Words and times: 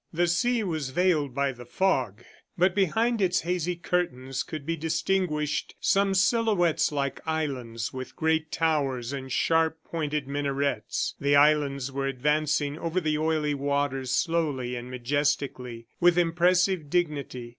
The 0.11 0.25
sea 0.25 0.63
was 0.63 0.89
veiled 0.89 1.35
by 1.35 1.51
the 1.51 1.63
fog, 1.63 2.23
but 2.57 2.73
behind 2.73 3.21
its 3.21 3.41
hazy 3.41 3.75
curtains 3.75 4.41
could 4.41 4.65
be 4.65 4.75
distinguished 4.75 5.75
some 5.79 6.15
silhouettes 6.15 6.91
like 6.91 7.21
islands 7.27 7.93
with 7.93 8.15
great 8.15 8.51
towers 8.51 9.13
and 9.13 9.31
sharp, 9.31 9.77
pointed 9.83 10.27
minarets. 10.27 11.13
The 11.19 11.35
islands 11.35 11.91
were 11.91 12.07
advancing 12.07 12.79
over 12.79 12.99
the 12.99 13.19
oily 13.19 13.53
waters 13.53 14.09
slowly 14.09 14.75
and 14.75 14.89
majestically, 14.89 15.85
with 15.99 16.17
impressive 16.17 16.89
dignity. 16.89 17.49